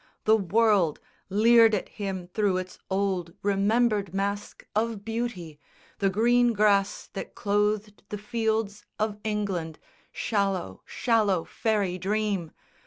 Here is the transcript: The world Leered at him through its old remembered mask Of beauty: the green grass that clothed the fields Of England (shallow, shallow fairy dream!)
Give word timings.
The 0.23 0.35
world 0.35 0.99
Leered 1.29 1.75
at 1.75 1.87
him 1.87 2.25
through 2.33 2.57
its 2.57 2.79
old 2.89 3.33
remembered 3.43 4.15
mask 4.15 4.65
Of 4.75 5.05
beauty: 5.05 5.59
the 5.99 6.09
green 6.09 6.53
grass 6.53 7.07
that 7.13 7.35
clothed 7.35 8.01
the 8.09 8.17
fields 8.17 8.83
Of 8.97 9.19
England 9.23 9.77
(shallow, 10.11 10.81
shallow 10.87 11.43
fairy 11.43 11.99
dream!) 11.99 12.51